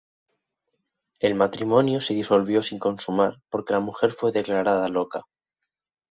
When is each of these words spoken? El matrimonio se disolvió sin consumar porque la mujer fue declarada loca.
El 1.19 1.35
matrimonio 1.35 1.99
se 2.01 2.15
disolvió 2.15 2.63
sin 2.63 2.79
consumar 2.79 3.39
porque 3.51 3.73
la 3.73 3.81
mujer 3.81 4.13
fue 4.13 4.31
declarada 4.31 4.89
loca. 4.89 5.25